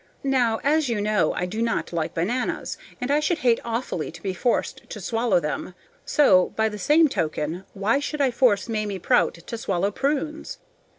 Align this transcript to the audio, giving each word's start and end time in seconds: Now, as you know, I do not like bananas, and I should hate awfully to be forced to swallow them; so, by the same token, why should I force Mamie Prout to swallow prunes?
Now, 0.23 0.59
as 0.63 0.89
you 0.89 0.99
know, 0.99 1.31
I 1.33 1.45
do 1.45 1.61
not 1.61 1.93
like 1.93 2.15
bananas, 2.15 2.75
and 2.99 3.11
I 3.11 3.19
should 3.19 3.37
hate 3.45 3.59
awfully 3.63 4.11
to 4.13 4.21
be 4.23 4.33
forced 4.33 4.89
to 4.89 4.99
swallow 4.99 5.39
them; 5.39 5.75
so, 6.05 6.49
by 6.55 6.69
the 6.69 6.79
same 6.79 7.07
token, 7.07 7.65
why 7.75 7.99
should 7.99 8.19
I 8.19 8.31
force 8.31 8.67
Mamie 8.67 8.97
Prout 8.97 9.35
to 9.35 9.57
swallow 9.59 9.91
prunes? 9.91 10.57